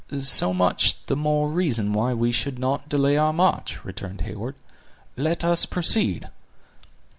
[0.17, 4.55] "So much the more reason why we should not delay our march," returned Heyward;
[5.15, 6.27] "let us proceed."